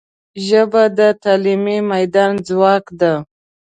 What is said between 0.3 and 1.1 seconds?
ژبه د